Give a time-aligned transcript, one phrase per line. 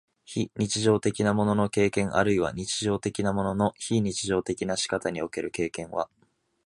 [0.25, 6.09] 非日常的なものの経験あるいは日常的なものの非日常的な仕方における経験は、